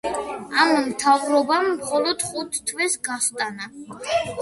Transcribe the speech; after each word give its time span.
ამ 0.63 0.71
მთავრობამ 0.87 1.69
მხოლოდ 1.75 2.27
ხუთ 2.31 2.61
თვეს 2.73 3.01
გასტანა. 3.11 3.73